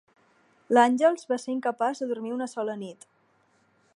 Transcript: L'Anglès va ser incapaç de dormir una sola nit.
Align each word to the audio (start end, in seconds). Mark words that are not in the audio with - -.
L'Anglès 0.77 1.27
va 1.33 1.37
ser 1.43 1.53
incapaç 1.57 2.03
de 2.03 2.09
dormir 2.13 2.35
una 2.39 2.49
sola 2.57 2.79
nit. 2.87 3.09